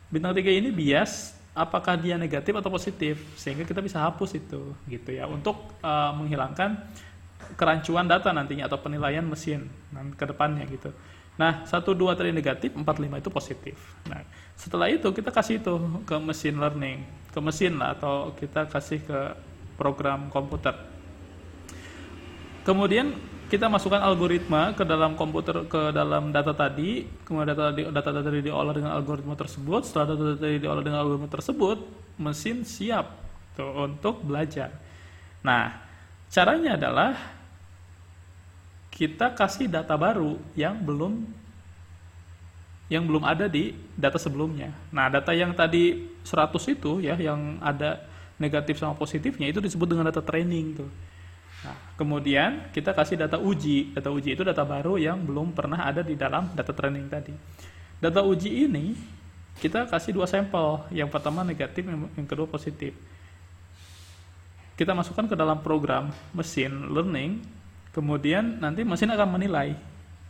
[0.09, 5.09] bintang 3 ini bias apakah dia negatif atau positif sehingga kita bisa hapus itu gitu
[5.13, 6.73] ya untuk uh, menghilangkan
[7.53, 9.69] kerancuan data nantinya atau penilaian mesin
[10.17, 10.89] ke depannya gitu
[11.35, 13.75] Nah, 1 2 tadi negatif, 4 5 itu positif.
[14.07, 14.23] Nah,
[14.55, 15.73] setelah itu kita kasih itu
[16.07, 17.03] ke mesin learning,
[17.35, 19.19] ke mesin lah atau kita kasih ke
[19.75, 20.71] program komputer.
[22.63, 23.11] Kemudian
[23.45, 28.39] kita masukkan algoritma ke dalam komputer ke dalam data tadi, kemudian data tadi data tadi
[28.41, 29.81] diolah dengan algoritma tersebut.
[29.85, 31.77] Setelah data tadi diolah dengan algoritma tersebut,
[32.15, 33.11] mesin siap
[33.53, 34.71] tuh, untuk belajar.
[35.43, 35.83] Nah,
[36.31, 37.34] caranya adalah
[38.95, 41.27] kita kasih data baru yang belum
[42.87, 44.71] yang belum ada di data sebelumnya.
[44.93, 47.99] Nah, data yang tadi 100 itu ya yang ada
[48.39, 50.89] negatif sama positifnya itu disebut dengan data training tuh.
[51.65, 53.91] Nah, kemudian kita kasih data uji.
[53.91, 57.33] Data uji itu data baru yang belum pernah ada di dalam data training tadi.
[57.97, 58.95] Data uji ini
[59.59, 60.85] kita kasih dua sampel.
[60.93, 62.93] Yang pertama negatif, yang kedua positif.
[64.77, 67.41] Kita masukkan ke dalam program mesin learning,
[67.95, 69.71] kemudian nanti mesin akan menilai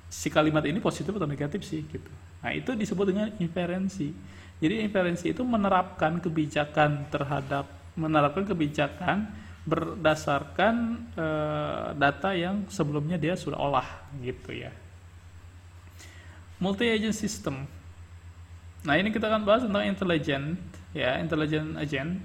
[0.05, 2.11] si kalimat ini positif atau negatif sih gitu.
[2.45, 4.13] Nah, itu disebut dengan inferensi.
[4.61, 7.65] Jadi inferensi itu menerapkan kebijakan terhadap
[7.97, 9.25] menerapkan kebijakan
[9.65, 10.75] berdasarkan
[11.17, 14.69] uh, data yang sebelumnya dia sudah olah gitu ya.
[16.61, 17.65] Multi agent system.
[18.85, 20.61] Nah, ini kita akan bahas tentang intelligent
[20.93, 22.21] ya, intelligent agent.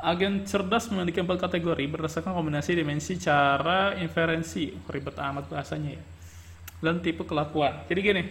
[0.00, 4.72] Agen cerdas memiliki empat kategori berdasarkan kombinasi dimensi cara inferensi.
[4.88, 6.02] Ribet amat bahasanya ya.
[6.80, 7.84] Dan tipe kelakuan.
[7.84, 8.22] Jadi gini,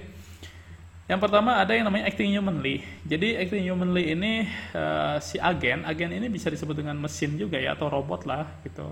[1.10, 2.86] yang pertama ada yang namanya acting humanly.
[3.06, 7.74] Jadi acting humanly ini uh, si agen, agen ini bisa disebut dengan mesin juga ya
[7.74, 8.90] atau robot lah gitu.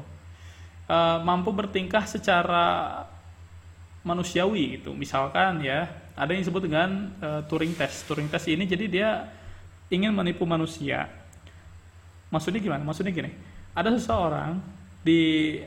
[0.85, 3.05] Uh, mampu bertingkah secara
[4.05, 4.93] manusiawi gitu.
[4.93, 8.09] Misalkan ya, ada yang disebut dengan uh, Turing test.
[8.09, 9.09] Turing test ini jadi dia
[9.93, 11.09] ingin menipu manusia.
[12.29, 12.83] Maksudnya gimana?
[12.83, 13.31] Maksudnya gini.
[13.71, 14.59] Ada seseorang
[15.01, 15.57] di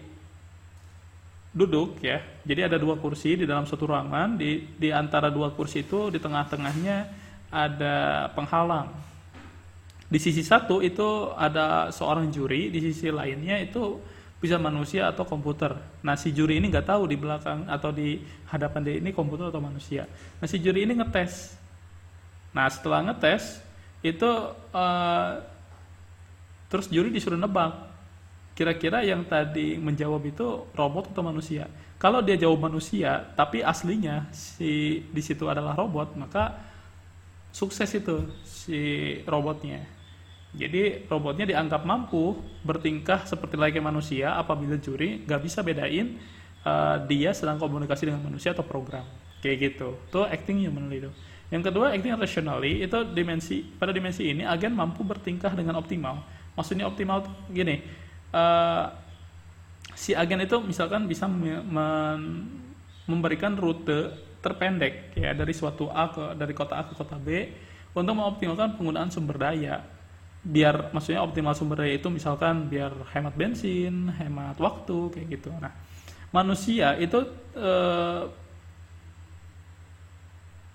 [1.50, 2.22] duduk ya.
[2.46, 4.36] Jadi ada dua kursi di dalam satu ruangan.
[4.36, 6.96] Di di antara dua kursi itu di tengah-tengahnya
[7.50, 8.88] ada penghalang.
[10.10, 14.02] Di sisi satu itu ada seorang juri, di sisi lainnya itu
[14.40, 15.76] bisa manusia atau komputer.
[16.00, 18.18] Nah si juri ini nggak tahu di belakang atau di
[18.48, 20.08] hadapan dia ini komputer atau manusia.
[20.40, 21.54] Nah si juri ini ngetes.
[22.56, 23.60] Nah setelah ngetes
[24.00, 24.26] itu
[24.72, 25.30] uh,
[26.70, 27.90] terus juri disuruh nebak
[28.54, 31.64] kira-kira yang tadi menjawab itu robot atau manusia.
[31.96, 36.60] Kalau dia jawab manusia, tapi aslinya si di situ adalah robot, maka
[37.52, 38.80] sukses itu si
[39.24, 39.84] robotnya.
[40.50, 46.18] Jadi robotnya dianggap mampu bertingkah seperti layaknya manusia apabila juri nggak bisa bedain
[46.66, 49.06] uh, dia sedang komunikasi dengan manusia atau program.
[49.40, 49.96] Kayak gitu.
[50.10, 51.08] Itu acting human itu.
[51.48, 56.22] Yang kedua, acting rationally itu dimensi pada dimensi ini agen mampu bertingkah dengan optimal.
[56.54, 57.82] Maksudnya optimal gini,
[58.34, 58.90] uh,
[59.94, 61.28] si agen itu misalkan bisa
[63.06, 67.52] memberikan rute terpendek ya dari suatu A ke dari kota A ke kota B
[67.92, 69.84] untuk mengoptimalkan penggunaan sumber daya
[70.40, 75.52] biar maksudnya optimal sumber daya itu misalkan biar hemat bensin, hemat waktu kayak gitu.
[75.60, 75.68] Nah,
[76.32, 77.20] manusia itu
[77.52, 77.70] e,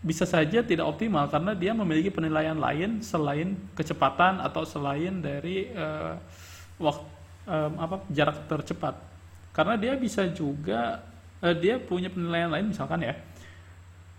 [0.05, 5.85] bisa saja tidak optimal karena dia memiliki penilaian lain selain kecepatan atau selain dari e,
[6.77, 7.15] waktu
[7.49, 8.97] um, apa jarak tercepat.
[9.55, 10.99] Karena dia bisa juga
[11.39, 13.15] uh, dia punya penilaian lain misalkan ya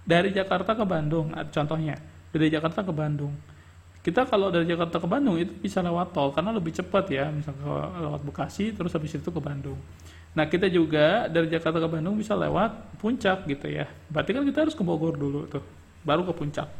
[0.06, 1.98] dari Jakarta ke Bandung contohnya
[2.30, 3.34] dari Jakarta ke Bandung.
[4.00, 7.66] Kita kalau dari Jakarta ke Bandung itu bisa lewat tol karena lebih cepat ya misalnya
[8.06, 9.76] lewat Bekasi terus habis itu ke Bandung.
[10.36, 13.90] Nah kita juga dari Jakarta ke Bandung bisa lewat puncak gitu ya.
[14.06, 15.75] Berarti kan kita harus ke Bogor dulu tuh
[16.06, 16.70] baru ke puncak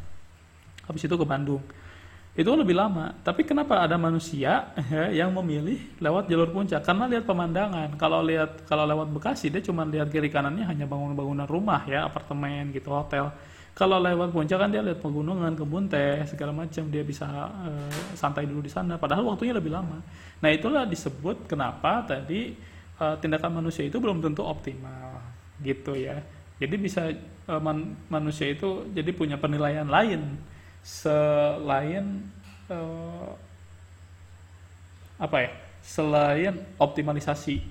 [0.87, 1.59] habis itu ke Bandung
[2.37, 3.17] itu lebih lama.
[3.25, 6.85] Tapi kenapa ada manusia ya, yang memilih lewat jalur puncak?
[6.85, 7.97] Karena lihat pemandangan.
[7.97, 12.69] Kalau lihat kalau lewat Bekasi dia cuma lihat kiri kanannya hanya bangunan-bangunan rumah ya, apartemen
[12.77, 13.33] gitu, hotel.
[13.73, 16.85] Kalau lewat puncak kan dia lihat pegunungan, kebun teh, segala macam.
[16.93, 19.01] Dia bisa uh, santai dulu di sana.
[19.01, 19.97] Padahal waktunya lebih lama.
[20.37, 22.53] Nah itulah disebut kenapa tadi
[23.01, 25.25] uh, tindakan manusia itu belum tentu optimal,
[25.65, 26.21] gitu ya.
[26.57, 27.13] Jadi bisa
[27.45, 30.41] uh, man manusia itu jadi punya penilaian lain
[30.81, 32.25] selain
[32.69, 33.29] uh,
[35.21, 35.51] apa ya
[35.85, 37.61] selain optimalisasi.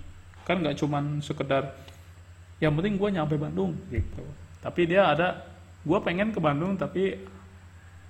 [0.46, 1.74] Kan nggak cuman sekedar
[2.62, 4.22] yang penting gue nyampe Bandung gitu.
[4.62, 5.44] Tapi dia ada
[5.82, 7.18] gue pengen ke Bandung tapi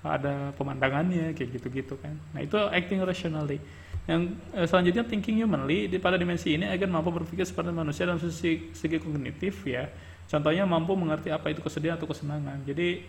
[0.06, 2.14] ada pemandangannya kayak gitu-gitu kan.
[2.36, 3.58] Nah itu acting rationally.
[4.06, 8.22] Yang eh, selanjutnya thinking humanly di pada dimensi ini agar mampu berpikir seperti manusia dalam
[8.22, 9.90] segi, segi kognitif ya
[10.26, 13.02] contohnya mampu mengerti apa itu kesedihan atau kesenangan jadi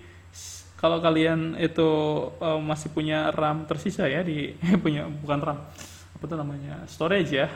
[0.77, 1.89] kalau kalian itu
[2.37, 4.53] uh, masih punya RAM tersisa ya di
[4.83, 5.59] punya bukan RAM
[6.17, 7.49] apa tuh namanya storage ya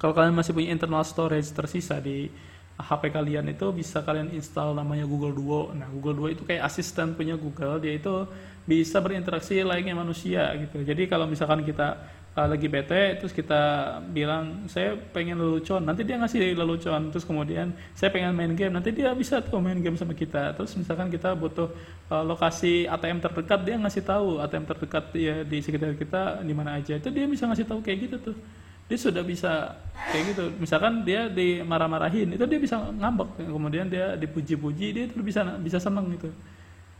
[0.00, 2.28] kalau kalian masih punya internal storage tersisa di
[2.74, 5.70] HP kalian itu bisa kalian install namanya Google Duo.
[5.70, 8.26] Nah, Google Duo itu kayak asisten punya Google, dia itu
[8.66, 10.82] bisa berinteraksi layaknya manusia gitu.
[10.82, 12.02] Jadi kalau misalkan kita
[12.34, 13.62] uh, lagi bete terus kita
[14.10, 15.82] bilang saya pengen lelucon.
[15.82, 18.74] Nanti dia ngasih lelucon terus kemudian saya pengen main game.
[18.74, 20.54] Nanti dia bisa tuh main game sama kita.
[20.58, 21.70] Terus misalkan kita butuh
[22.10, 26.78] uh, lokasi ATM terdekat dia ngasih tahu ATM terdekat ya di sekitar kita di mana
[26.78, 26.98] aja.
[26.98, 28.36] Itu dia bisa ngasih tahu kayak gitu tuh.
[28.84, 29.80] Dia sudah bisa
[30.12, 30.44] kayak gitu.
[30.60, 33.40] Misalkan dia dimarah-marahin itu dia bisa ngambek.
[33.40, 36.28] Kemudian dia dipuji-puji dia itu bisa bisa seneng gitu.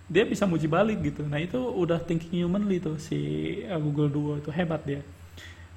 [0.05, 1.25] Dia bisa muji balik gitu.
[1.25, 5.01] Nah itu udah thinking humanly tuh si uh, Google Duo itu hebat dia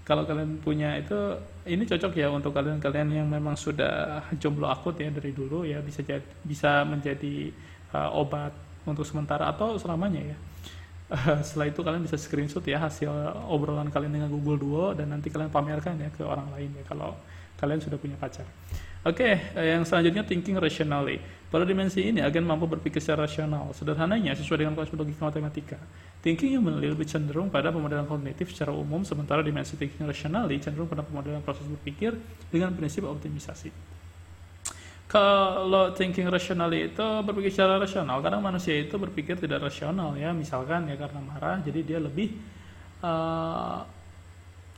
[0.07, 1.35] kalau kalian punya itu
[1.67, 5.99] ini cocok ya untuk kalian-kalian yang memang sudah jomblo akut ya dari dulu ya bisa
[5.99, 7.51] jadi bisa menjadi
[7.91, 8.55] uh, obat
[8.87, 10.37] untuk sementara atau selamanya ya.
[11.11, 13.11] Uh, setelah itu kalian bisa screenshot ya hasil
[13.51, 17.11] obrolan kalian dengan Google Duo dan nanti kalian pamerkan ya ke orang lain ya kalau
[17.59, 18.47] kalian sudah punya pacar.
[19.07, 21.23] Oke, okay, yang selanjutnya thinking rationally.
[21.47, 23.71] Pada dimensi ini, agen mampu berpikir secara rasional.
[23.71, 25.79] Sederhananya, sesuai dengan konsep logika matematika.
[26.19, 31.07] Thinking humanly lebih cenderung pada pemodelan kognitif secara umum, sementara dimensi thinking rationally cenderung pada
[31.07, 32.19] pemodelan proses berpikir
[32.51, 33.71] dengan prinsip optimisasi.
[35.07, 40.83] Kalau thinking rationally itu berpikir secara rasional, kadang manusia itu berpikir tidak rasional ya, misalkan
[40.91, 42.35] ya karena marah, jadi dia lebih
[42.99, 43.87] uh,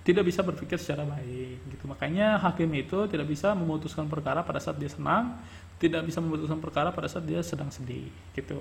[0.03, 1.83] tidak bisa berpikir secara baik gitu.
[1.85, 5.37] Makanya hakim itu tidak bisa memutuskan perkara pada saat dia senang
[5.79, 8.59] tidak bisa memutuskan perkara pada saat dia sedang sedih gitu.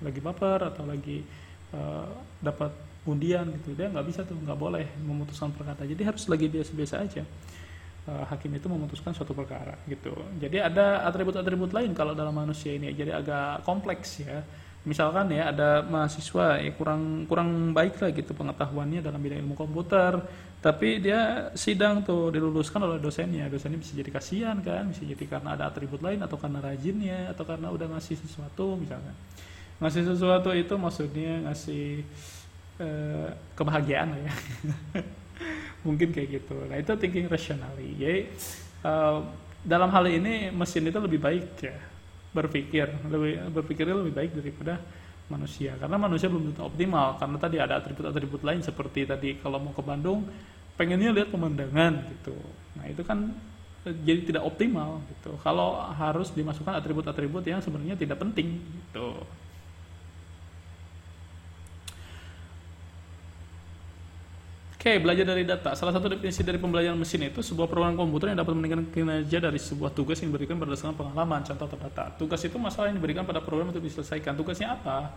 [0.00, 1.26] Lagi baper atau lagi
[1.74, 2.06] uh,
[2.38, 2.70] dapat
[3.04, 3.74] undian gitu.
[3.74, 5.82] Dia nggak bisa tuh nggak boleh memutuskan perkara.
[5.82, 7.22] Jadi harus lagi biasa-biasa aja.
[8.08, 10.14] Uh, hakim itu memutuskan suatu perkara gitu.
[10.40, 12.94] Jadi ada atribut-atribut lain kalau dalam manusia ini.
[12.94, 14.40] Jadi agak kompleks ya
[14.90, 20.18] misalkan ya ada mahasiswa ya kurang kurang baik lah gitu pengetahuannya dalam bidang ilmu komputer.
[20.60, 23.46] Tapi dia sidang tuh diluluskan oleh dosennya.
[23.46, 27.46] Dosennya bisa jadi kasihan kan bisa jadi karena ada atribut lain atau karena rajinnya atau
[27.46, 29.14] karena udah ngasih sesuatu misalkan.
[29.78, 32.02] Ngasih sesuatu itu maksudnya ngasih
[32.82, 34.34] eh, kebahagiaan ya.
[35.86, 36.58] Mungkin kayak gitu.
[36.66, 37.96] Nah itu thinking rationally.
[37.96, 38.20] Jadi
[38.84, 39.18] eh,
[39.64, 41.89] dalam hal ini mesin itu lebih baik ya
[42.30, 44.78] berpikir lebih berpikirnya lebih baik daripada
[45.30, 45.78] manusia.
[45.78, 49.82] Karena manusia belum tentu optimal karena tadi ada atribut-atribut lain seperti tadi kalau mau ke
[49.82, 50.26] Bandung
[50.74, 52.34] pengennya lihat pemandangan gitu.
[52.78, 53.30] Nah itu kan
[53.86, 55.38] eh, jadi tidak optimal gitu.
[55.42, 59.22] Kalau harus dimasukkan atribut-atribut yang sebenarnya tidak penting gitu
[64.80, 65.76] Oke, belajar dari data.
[65.76, 69.60] Salah satu definisi dari pembelajaran mesin itu sebuah program komputer yang dapat meningkatkan kinerja dari
[69.60, 72.08] sebuah tugas yang diberikan berdasarkan pengalaman, contoh atau data.
[72.16, 74.32] Tugas itu masalah yang diberikan pada program untuk diselesaikan.
[74.40, 75.12] Tugasnya apa?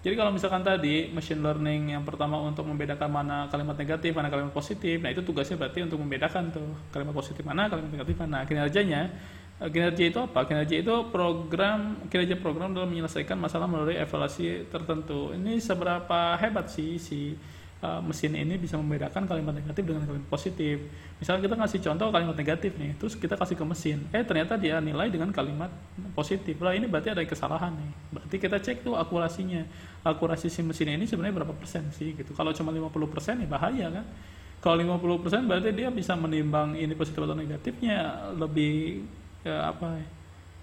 [0.00, 4.48] Jadi kalau misalkan tadi machine learning yang pertama untuk membedakan mana kalimat negatif, mana kalimat
[4.56, 8.48] positif, nah itu tugasnya berarti untuk membedakan tuh kalimat positif mana, kalimat negatif mana.
[8.48, 9.12] Kinerjanya,
[9.60, 10.48] eh, kinerja itu apa?
[10.48, 15.36] Kinerja itu program, kinerja program dalam menyelesaikan masalah melalui evaluasi tertentu.
[15.36, 17.36] Ini seberapa hebat sih si
[17.80, 20.76] uh, mesin ini bisa membedakan kalimat negatif dengan kalimat positif.
[21.16, 24.80] Misalnya kita ngasih contoh kalimat negatif nih, terus kita kasih ke mesin, eh ternyata dia
[24.80, 25.72] nilai dengan kalimat
[26.12, 26.60] positif.
[26.60, 27.92] Lah ini berarti ada kesalahan nih.
[28.12, 29.64] Berarti kita cek tuh akurasinya.
[30.00, 32.32] Akurasi si mesin ini sebenarnya berapa persen sih gitu.
[32.32, 34.06] Kalau cuma 50 persen ya bahaya kan.
[34.60, 39.04] Kalau 50 persen berarti dia bisa menimbang ini positif atau negatifnya lebih
[39.40, 40.00] ya, apa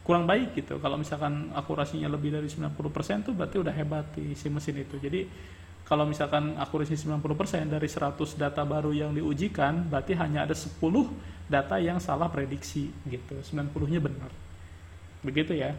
[0.06, 0.80] kurang baik gitu.
[0.80, 4.96] Kalau misalkan akurasinya lebih dari 90% tuh berarti udah hebat di si mesin itu.
[5.02, 5.28] Jadi
[5.88, 10.76] kalau misalkan akurasi 90% dari 100 data baru yang diujikan, berarti hanya ada 10
[11.48, 13.40] data yang salah prediksi gitu.
[13.40, 14.28] 90-nya benar.
[15.24, 15.72] Begitu ya.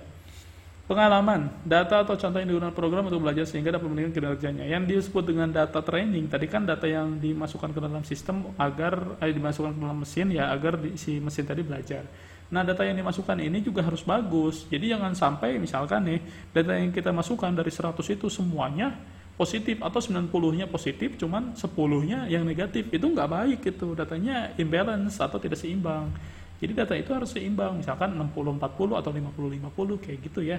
[0.89, 4.65] Pengalaman, data atau contoh yang digunakan program untuk belajar sehingga dapat meningkatkan kinerjanya.
[4.65, 9.29] Yang disebut dengan data training, tadi kan data yang dimasukkan ke dalam sistem agar eh,
[9.29, 12.09] dimasukkan ke dalam mesin ya agar di, si mesin tadi belajar.
[12.49, 14.65] Nah, data yang dimasukkan ini juga harus bagus.
[14.73, 16.25] Jadi jangan sampai misalkan nih,
[16.57, 18.97] data yang kita masukkan dari 100 itu semuanya
[19.39, 22.91] positif atau 90-nya positif cuman 10-nya yang negatif.
[22.91, 26.11] Itu nggak baik itu datanya imbalance atau tidak seimbang.
[26.59, 27.79] Jadi data itu harus seimbang.
[27.79, 30.59] Misalkan 60-40 atau 50-50 kayak gitu ya.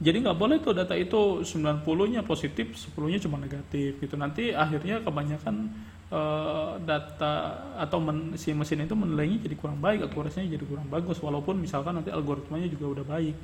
[0.00, 4.16] Jadi nggak boleh tuh data itu 90-nya positif 10-nya cuma negatif gitu.
[4.16, 5.68] Nanti akhirnya kebanyakan
[6.08, 11.20] uh, data atau men, si mesin itu menilainya jadi kurang baik akurasinya jadi kurang bagus.
[11.20, 13.36] Walaupun misalkan nanti algoritmanya juga udah baik.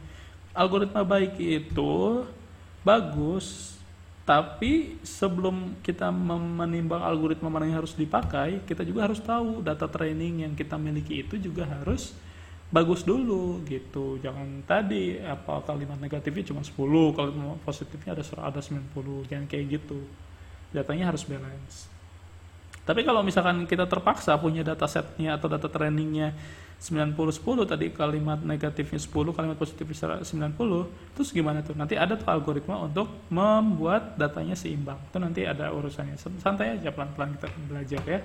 [0.57, 2.25] Algoritma baik itu
[2.81, 3.77] bagus
[4.31, 10.47] tapi sebelum kita menimbang algoritma mana yang harus dipakai, kita juga harus tahu data training
[10.47, 12.15] yang kita miliki itu juga harus
[12.71, 14.23] bagus dulu gitu.
[14.23, 16.79] Jangan tadi apa kalimat negatifnya cuma 10,
[17.11, 19.99] kalau positifnya ada ada 90, jangan kayak gitu.
[20.71, 21.91] Datanya harus balance.
[22.87, 26.39] Tapi kalau misalkan kita terpaksa punya data setnya atau data trainingnya
[26.81, 31.77] 90 10 tadi kalimat negatifnya 10 kalimat positifnya 90 terus gimana tuh?
[31.77, 34.97] Nanti ada tuh algoritma untuk membuat datanya seimbang.
[35.13, 36.17] Itu nanti ada urusannya.
[36.17, 38.21] Santai aja pelan-pelan kita belajar ya.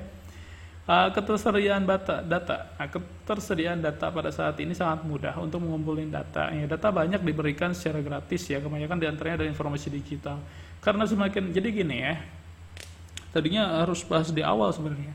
[0.85, 2.79] Uh, ketersediaan data data.
[2.79, 6.47] Nah, ketersediaan data pada saat ini sangat mudah untuk mengumpulkan data.
[6.55, 8.63] Ya, data banyak diberikan secara gratis ya.
[8.63, 10.39] Kebanyakan di antaranya ada informasi digital.
[10.79, 12.15] Karena semakin jadi gini ya
[13.35, 15.11] tadinya harus bahas di awal sebenarnya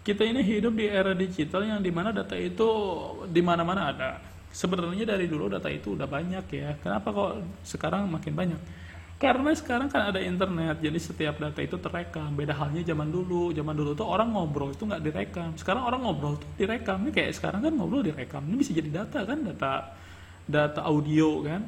[0.00, 2.68] kita ini hidup di era digital yang di mana data itu
[3.28, 4.10] di mana-mana ada.
[4.50, 6.74] Sebenarnya dari dulu data itu udah banyak ya.
[6.80, 7.32] Kenapa kok
[7.62, 8.60] sekarang makin banyak?
[9.20, 12.32] Karena sekarang kan ada internet, jadi setiap data itu terekam.
[12.32, 13.52] Beda halnya zaman dulu.
[13.52, 15.52] Zaman dulu tuh orang ngobrol itu nggak direkam.
[15.60, 17.04] Sekarang orang ngobrol tuh direkam.
[17.04, 18.42] Ini kayak sekarang kan ngobrol direkam.
[18.48, 19.72] Ini bisa jadi data kan, data
[20.48, 21.62] data audio kan.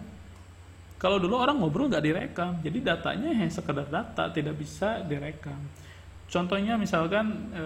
[0.97, 5.61] Kalau dulu orang ngobrol nggak direkam, jadi datanya hanya sekedar data, tidak bisa direkam.
[6.33, 7.65] Contohnya misalkan e,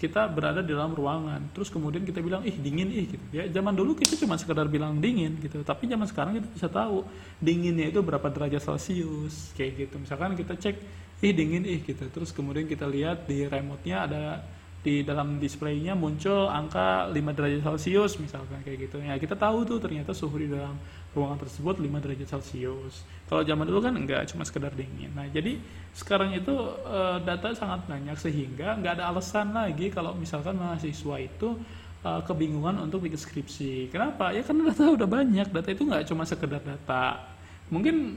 [0.00, 3.24] kita berada di dalam ruangan, terus kemudian kita bilang ih dingin ih gitu.
[3.36, 7.04] Ya zaman dulu kita cuma sekedar bilang dingin gitu, tapi zaman sekarang kita bisa tahu
[7.36, 10.00] dinginnya itu berapa derajat Celcius kayak gitu.
[10.00, 10.76] Misalkan kita cek
[11.20, 14.40] ih dingin ih gitu, terus kemudian kita lihat di remote-nya ada
[14.82, 19.78] di dalam displaynya muncul angka 5 derajat Celcius misalkan kayak gitu ya kita tahu tuh
[19.78, 20.74] ternyata suhu di dalam
[21.12, 23.04] ruangan tersebut 5 derajat Celcius.
[23.28, 25.12] Kalau zaman dulu kan enggak cuma sekedar dingin.
[25.12, 25.60] Nah jadi
[25.92, 26.52] sekarang itu
[26.88, 31.60] e, data sangat banyak sehingga nggak ada alasan lagi kalau misalkan mahasiswa itu
[32.00, 33.92] e, kebingungan untuk bikin skripsi.
[33.92, 34.32] Kenapa?
[34.32, 35.52] Ya karena data udah banyak.
[35.52, 37.20] Data itu nggak cuma sekedar data.
[37.68, 38.16] Mungkin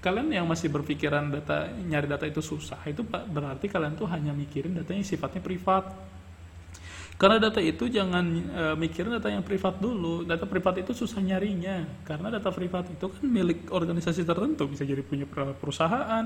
[0.00, 4.72] kalian yang masih berpikiran data nyari data itu susah itu berarti kalian tuh hanya mikirin
[4.72, 5.92] data yang sifatnya privat
[7.20, 10.24] karena data itu jangan e, mikirin data yang privat dulu.
[10.24, 11.84] Data privat itu susah nyarinya.
[12.00, 14.64] Karena data privat itu kan milik organisasi tertentu.
[14.64, 16.24] Bisa jadi punya perusahaan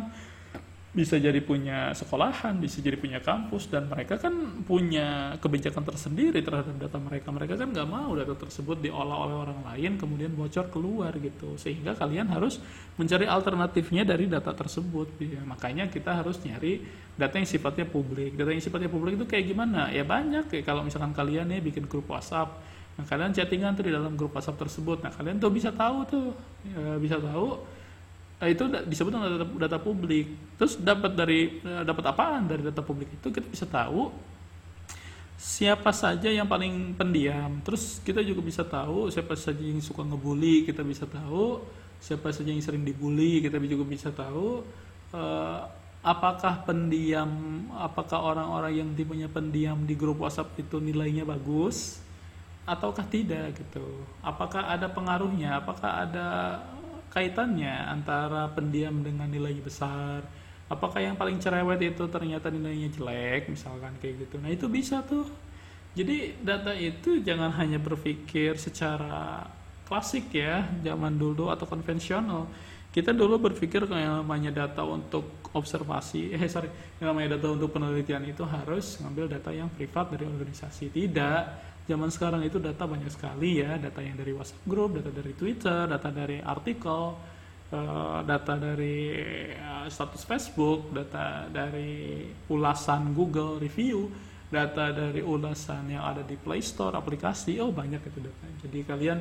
[0.95, 6.70] bisa jadi punya sekolahan, bisa jadi punya kampus, dan mereka kan punya kebijakan tersendiri terhadap
[6.78, 7.34] data mereka.
[7.34, 11.59] Mereka kan nggak mau data tersebut diolah oleh orang lain, kemudian bocor keluar gitu.
[11.59, 12.62] Sehingga kalian harus
[12.95, 15.18] mencari alternatifnya dari data tersebut.
[15.18, 16.86] Ya, makanya kita harus nyari
[17.18, 18.38] data yang sifatnya publik.
[18.38, 19.90] Data yang sifatnya publik itu kayak gimana?
[19.90, 20.47] Ya banyak.
[20.47, 22.55] Kayak kalau misalkan kalian nih bikin grup WhatsApp,
[22.95, 25.03] nah kalian chattingan tuh di dalam grup WhatsApp tersebut.
[25.03, 26.38] Nah kalian tuh bisa tahu tuh,
[26.70, 27.73] ya, bisa tahu
[28.43, 30.26] itu disebut data, data publik.
[30.59, 34.11] Terus dapat dari eh, dapat apaan dari data publik itu kita bisa tahu
[35.39, 37.62] siapa saja yang paling pendiam.
[37.62, 41.62] Terus kita juga bisa tahu siapa saja yang suka ngebully, kita bisa tahu
[42.03, 44.61] siapa saja yang sering dibully, kita juga bisa tahu
[45.16, 45.61] uh,
[46.05, 52.05] apakah pendiam, apakah orang-orang yang tipenya pendiam di grup WhatsApp itu nilainya bagus
[52.64, 53.85] ataukah tidak gitu.
[54.20, 55.61] Apakah ada pengaruhnya?
[55.61, 56.26] Apakah ada
[57.14, 60.26] kaitannya antara pendiam dengan nilai besar?
[60.66, 64.42] Apakah yang paling cerewet itu ternyata nilainya jelek misalkan kayak gitu?
[64.42, 65.30] Nah itu bisa tuh.
[65.94, 69.46] Jadi data itu jangan hanya berpikir secara
[69.86, 72.50] klasik ya zaman dulu atau konvensional.
[72.90, 76.66] Kita dulu berpikir yang namanya data untuk observasi eh sorry
[76.98, 80.90] yang namanya data untuk penelitian itu harus ngambil data yang privat dari organisasi.
[80.90, 85.32] Tidak zaman sekarang itu data banyak sekali ya data yang dari WhatsApp group data dari
[85.37, 87.12] Twitter data dari artikel
[87.72, 88.97] uh, data dari
[89.53, 94.09] uh, status Facebook data dari ulasan Google review
[94.49, 98.47] data dari ulasan yang ada di Play Store aplikasi oh banyak itu data.
[98.62, 99.18] Jadi kalian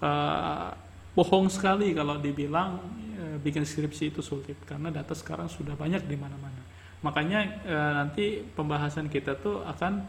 [0.00, 0.70] uh,
[1.12, 2.78] bohong sekali kalau dibilang
[3.18, 6.62] uh, bikin skripsi itu sulit karena data sekarang sudah banyak di mana-mana.
[7.02, 10.06] Makanya uh, nanti pembahasan kita tuh akan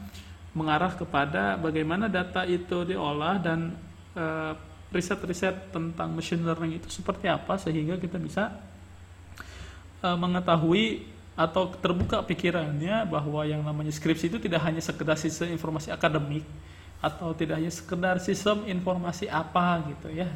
[0.53, 3.77] mengarah kepada bagaimana data itu diolah dan
[4.89, 8.57] riset riset-riset tentang machine learning itu seperti apa sehingga kita bisa
[10.01, 11.05] uh, mengetahui
[11.39, 16.43] atau terbuka pikirannya bahwa yang namanya skripsi itu tidak hanya sekedar sistem informasi akademik
[16.99, 20.27] atau tidak hanya sekedar sistem informasi apa gitu ya